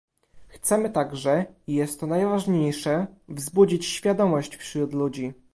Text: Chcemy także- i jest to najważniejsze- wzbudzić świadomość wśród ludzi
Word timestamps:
Chcemy 0.47 0.89
także- 0.91 1.45
i 1.67 1.73
jest 1.73 1.99
to 1.99 2.07
najważniejsze- 2.07 3.07
wzbudzić 3.39 3.85
świadomość 3.85 4.55
wśród 4.55 4.93
ludzi 4.93 5.33